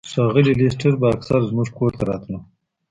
ښاغلی 0.11 0.53
لیسټرډ 0.59 0.95
به 1.01 1.07
اکثر 1.15 1.39
زموږ 1.49 1.67
کور 1.77 1.91
ته 1.97 2.03
راتلو. 2.09 2.39